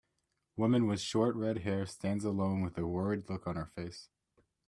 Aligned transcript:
Woman 0.57 0.87
with 0.87 0.99
short 0.99 1.35
redhair 1.35 1.85
stands 1.87 2.25
alone 2.25 2.61
with 2.63 2.75
a 2.79 2.87
worried 2.87 3.29
look 3.29 3.45
on 3.45 3.55
her 3.55 3.67
face. 3.67 4.09